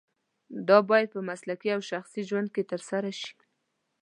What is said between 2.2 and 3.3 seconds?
ژوند کې ترسره